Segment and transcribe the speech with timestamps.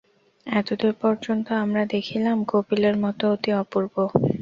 [0.47, 3.93] এতদূর পর্যন্ত আমরা দেখিলাম, কপিলের মত অতি অপূর্ব।